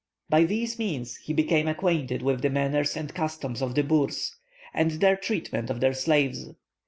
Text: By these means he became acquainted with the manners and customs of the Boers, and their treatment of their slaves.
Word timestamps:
By 0.31 0.45
these 0.45 0.79
means 0.79 1.17
he 1.17 1.31
became 1.31 1.67
acquainted 1.67 2.23
with 2.23 2.41
the 2.41 2.49
manners 2.49 2.97
and 2.97 3.13
customs 3.13 3.61
of 3.61 3.75
the 3.75 3.83
Boers, 3.83 4.35
and 4.73 4.89
their 4.93 5.15
treatment 5.15 5.69
of 5.69 5.79
their 5.79 5.93
slaves. 5.93 6.49